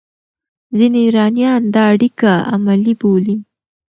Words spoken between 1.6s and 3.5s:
دا اړیکه عملي بولي.